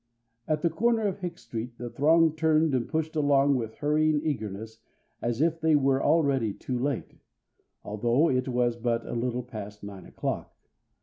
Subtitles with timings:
[0.47, 4.79] At the corner of Hicks Street the throng turned and pushed along with hurrying eagerness
[5.21, 7.19] as if they were already too late,
[7.83, 10.57] although it was but a little past nine o'clock.